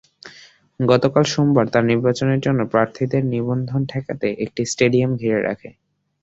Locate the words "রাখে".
5.41-5.69